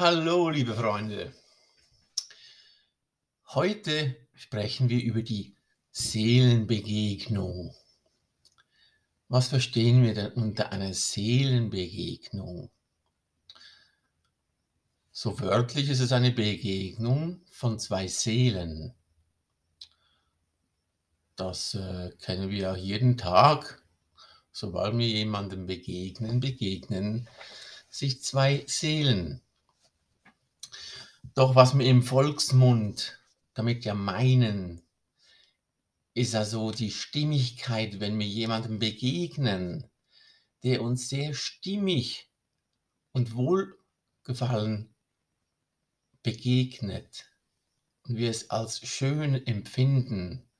[0.00, 1.34] Hallo, liebe Freunde.
[3.48, 5.56] Heute sprechen wir über die
[5.90, 7.74] Seelenbegegnung.
[9.26, 12.70] Was verstehen wir denn unter einer Seelenbegegnung?
[15.10, 18.94] So wörtlich ist es eine Begegnung von zwei Seelen.
[21.34, 23.82] Das äh, kennen wir ja jeden Tag.
[24.52, 27.28] Sobald wir jemandem begegnen, begegnen
[27.90, 29.42] sich zwei Seelen.
[31.38, 33.16] Doch was wir im Volksmund
[33.54, 34.82] damit ja meinen,
[36.12, 39.88] ist also die Stimmigkeit, wenn wir jemandem begegnen,
[40.64, 42.28] der uns sehr stimmig
[43.12, 44.92] und wohlgefallen
[46.24, 47.30] begegnet
[48.02, 50.50] und wir es als schön empfinden,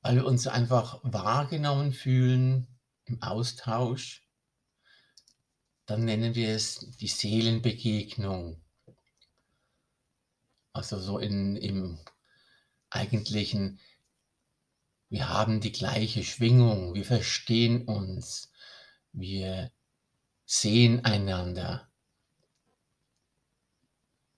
[0.00, 2.66] weil wir uns einfach wahrgenommen fühlen
[3.04, 4.28] im Austausch,
[5.86, 8.64] dann nennen wir es die Seelenbegegnung.
[10.78, 11.98] Also so in, im
[12.88, 13.80] eigentlichen,
[15.08, 18.52] wir haben die gleiche Schwingung, wir verstehen uns,
[19.10, 19.72] wir
[20.44, 21.90] sehen einander.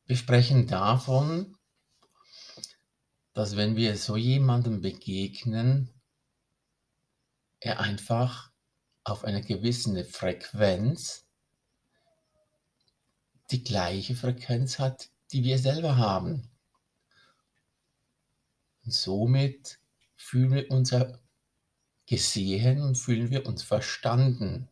[0.07, 1.59] Wir sprechen davon,
[3.35, 5.93] dass wenn wir so jemandem begegnen,
[7.59, 8.51] er einfach
[9.05, 11.27] auf einer gewissen Frequenz
[13.51, 16.51] die gleiche Frequenz hat die wir selber haben.
[18.85, 19.79] Und somit
[20.17, 20.95] fühlen wir uns
[22.07, 24.69] gesehen und fühlen wir uns verstanden.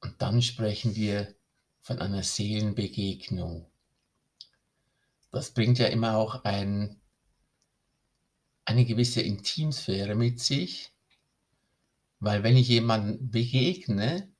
[0.00, 1.34] Und dann sprechen wir
[1.80, 3.66] von einer Seelenbegegnung.
[5.30, 7.00] Das bringt ja immer auch ein,
[8.64, 10.92] eine gewisse Intimsphäre mit sich,
[12.20, 14.30] weil wenn ich jemanden begegne,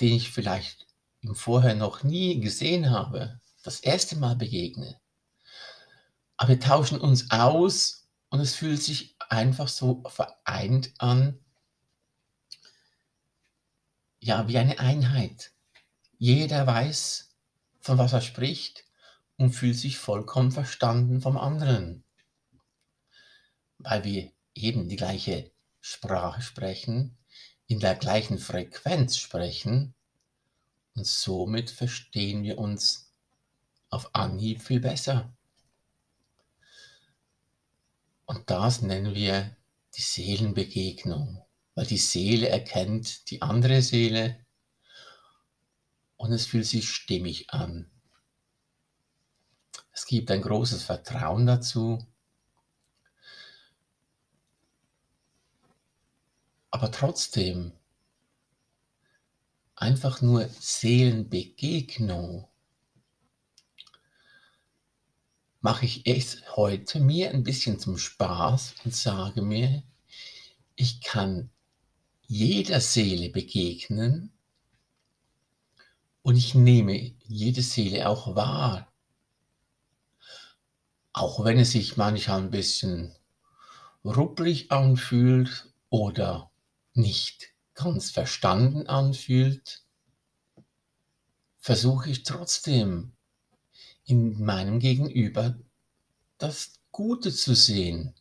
[0.00, 0.86] den ich vielleicht
[1.20, 5.00] im Vorher noch nie gesehen habe, das erste Mal begegne.
[6.36, 11.38] Aber wir tauschen uns aus und es fühlt sich einfach so vereint an,
[14.20, 15.52] ja, wie eine Einheit.
[16.18, 17.34] Jeder weiß,
[17.80, 18.84] von was er spricht
[19.36, 22.04] und fühlt sich vollkommen verstanden vom anderen.
[23.78, 25.50] Weil wir eben die gleiche
[25.80, 27.18] Sprache sprechen,
[27.66, 29.94] in der gleichen Frequenz sprechen
[30.94, 33.01] und somit verstehen wir uns
[33.92, 35.32] auf Anhieb viel besser.
[38.24, 39.54] Und das nennen wir
[39.94, 41.44] die Seelenbegegnung,
[41.74, 44.44] weil die Seele erkennt die andere Seele
[46.16, 47.90] und es fühlt sich stimmig an.
[49.92, 51.98] Es gibt ein großes Vertrauen dazu.
[56.70, 57.72] Aber trotzdem,
[59.76, 62.48] einfach nur Seelenbegegnung
[65.62, 69.82] mache ich es heute mir ein bisschen zum Spaß und sage mir,
[70.74, 71.50] ich kann
[72.26, 74.32] jeder Seele begegnen
[76.22, 78.92] und ich nehme jede Seele auch wahr.
[81.12, 83.14] Auch wenn es sich manchmal ein bisschen
[84.04, 86.50] ruppelig anfühlt oder
[86.94, 89.84] nicht ganz verstanden anfühlt,
[91.58, 93.12] versuche ich trotzdem
[94.04, 95.58] in meinem Gegenüber
[96.38, 98.14] das Gute zu sehen.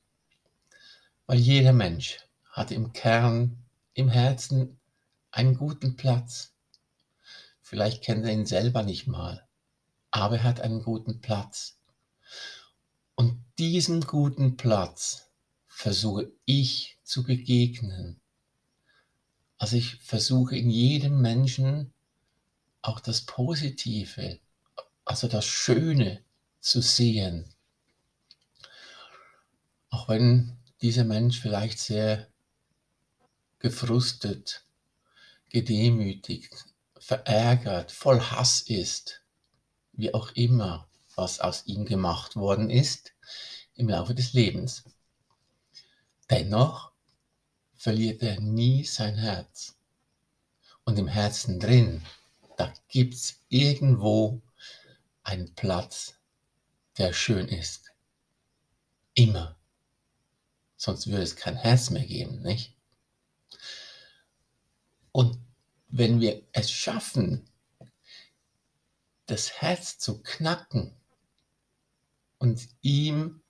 [1.26, 2.20] Weil jeder Mensch
[2.52, 3.58] hat im Kern,
[3.94, 4.80] im Herzen
[5.32, 6.54] einen guten Platz.
[7.62, 9.48] Vielleicht kennt er ihn selber nicht mal,
[10.12, 11.78] aber er hat einen guten Platz.
[13.16, 15.30] Und diesem guten Platz
[15.68, 18.20] versuche ich zu begegnen.
[19.58, 21.94] Also ich versuche in jedem Menschen
[22.82, 24.40] auch das Positive
[25.06, 26.24] also das Schöne
[26.60, 27.54] zu sehen.
[29.90, 32.28] Auch wenn dieser Mensch vielleicht sehr
[33.60, 34.64] gefrustet,
[35.50, 36.66] gedemütigt,
[36.98, 39.22] verärgert, voll Hass ist,
[39.94, 43.14] wie auch immer, was aus ihm gemacht worden ist
[43.76, 44.84] im Laufe des Lebens.
[46.30, 46.92] Dennoch
[47.76, 49.76] verliert er nie sein Herz.
[50.86, 52.02] Und im Herzen drin,
[52.58, 54.42] da gibt es irgendwo
[55.32, 56.16] ein Platz,
[56.98, 57.94] der schön ist.
[59.14, 59.56] Immer.
[60.76, 62.76] Sonst würde es kein Herz mehr geben, nicht?
[65.14, 65.40] Und
[65.88, 67.50] wenn wir es schaffen,
[69.26, 70.94] das Herz zu knacken
[72.38, 73.42] und ihm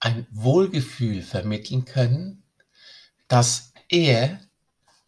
[0.00, 2.42] ein Wohlgefühl vermitteln können,
[3.28, 4.40] dass er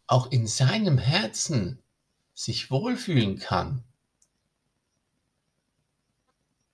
[0.06, 1.82] auch in seinem Herzen
[2.34, 3.82] sich wohlfühlen kann,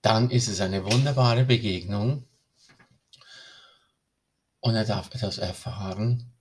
[0.01, 2.25] dann ist es eine wunderbare Begegnung
[4.59, 6.31] und er darf etwas erfahren,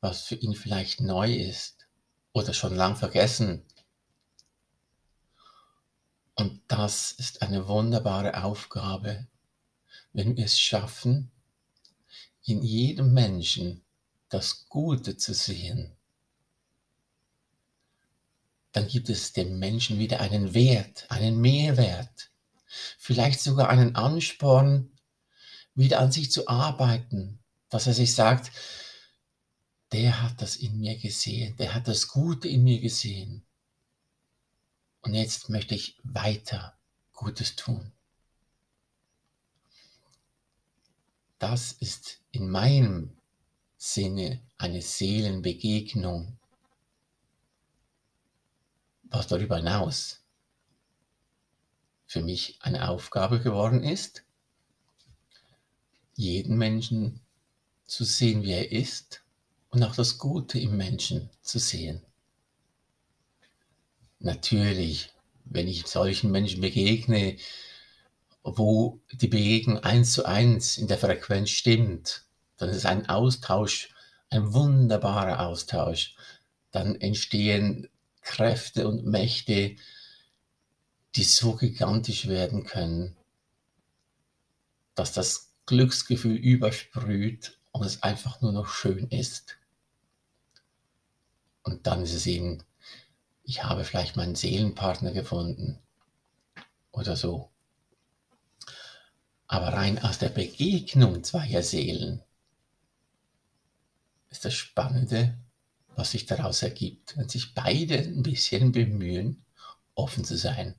[0.00, 1.86] was für ihn vielleicht neu ist
[2.32, 3.64] oder schon lang vergessen.
[6.34, 9.26] Und das ist eine wunderbare Aufgabe,
[10.12, 11.30] wenn wir es schaffen,
[12.44, 13.82] in jedem Menschen
[14.28, 15.96] das Gute zu sehen.
[18.72, 22.30] Dann gibt es dem Menschen wieder einen Wert, einen Mehrwert,
[22.98, 24.92] vielleicht sogar einen Ansporn,
[25.74, 27.38] wieder an sich zu arbeiten,
[27.68, 28.50] dass er sich sagt,
[29.92, 33.46] der hat das in mir gesehen, der hat das Gute in mir gesehen.
[35.00, 36.76] Und jetzt möchte ich weiter
[37.12, 37.92] Gutes tun.
[41.38, 43.16] Das ist in meinem
[43.76, 46.38] Sinne eine Seelenbegegnung.
[49.04, 50.20] Was darüber hinaus
[52.08, 54.24] für mich eine Aufgabe geworden ist,
[56.16, 57.20] jeden Menschen
[57.84, 59.22] zu sehen, wie er ist
[59.68, 62.02] und auch das Gute im Menschen zu sehen.
[64.20, 65.10] Natürlich,
[65.44, 67.36] wenn ich solchen Menschen begegne,
[68.42, 72.24] wo die Begegnung eins zu eins in der Frequenz stimmt,
[72.56, 73.90] dann ist ein Austausch,
[74.30, 76.16] ein wunderbarer Austausch.
[76.70, 77.88] Dann entstehen
[78.22, 79.76] Kräfte und Mächte,
[81.18, 83.14] die so gigantisch werden können,
[84.94, 89.58] dass das Glücksgefühl übersprüht und es einfach nur noch schön ist.
[91.62, 92.64] Und dann ist es eben
[93.48, 95.78] ich habe vielleicht meinen Seelenpartner gefunden
[96.92, 97.50] oder so.
[99.46, 102.22] Aber rein aus der Begegnung zweier Seelen
[104.28, 105.38] ist das Spannende,
[105.96, 109.46] was sich daraus ergibt, wenn sich beide ein bisschen bemühen,
[109.94, 110.74] offen zu sein.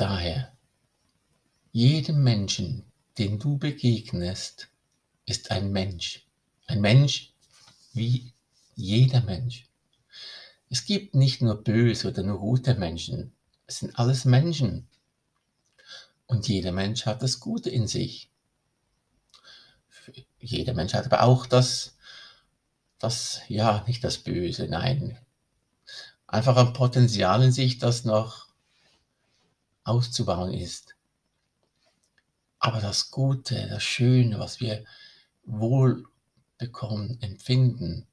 [0.00, 0.50] Daher,
[1.72, 4.68] jedem Menschen, den du begegnest,
[5.26, 6.26] ist ein Mensch.
[6.66, 7.34] Ein Mensch
[7.92, 8.32] wie
[8.76, 9.66] jeder Mensch.
[10.70, 13.34] Es gibt nicht nur böse oder nur gute Menschen.
[13.66, 14.88] Es sind alles Menschen.
[16.26, 18.30] Und jeder Mensch hat das Gute in sich.
[20.38, 21.98] Jeder Mensch hat aber auch das,
[22.98, 25.18] das, ja, nicht das Böse, nein.
[26.26, 28.49] Einfach ein Potenzial in sich, das noch
[29.90, 30.96] auszubauen ist.
[32.58, 34.84] Aber das Gute, das Schöne, was wir
[35.44, 36.06] wohl
[36.58, 38.06] bekommen, empfinden,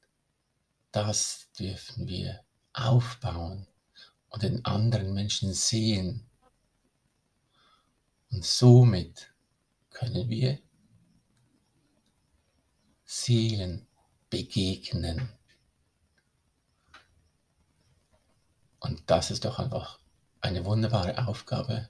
[0.91, 2.39] das dürfen wir
[2.73, 3.67] aufbauen
[4.29, 6.25] und den anderen Menschen sehen.
[8.31, 9.31] Und somit
[9.91, 10.59] können wir
[13.05, 13.87] Seelen
[14.29, 15.29] begegnen.
[18.79, 19.99] Und das ist doch einfach
[20.41, 21.89] eine wunderbare Aufgabe.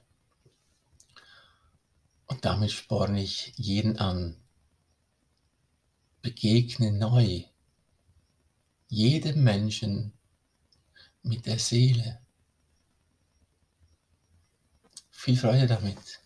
[2.27, 4.37] Und damit sporne ich jeden an.
[6.21, 7.45] Begegne neu
[8.89, 10.13] jedem Menschen
[11.23, 12.21] mit der Seele.
[15.11, 16.21] Viel Freude damit.